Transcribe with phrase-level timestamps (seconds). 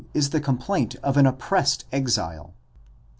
[0.15, 2.55] is the complaint of an oppressed exile.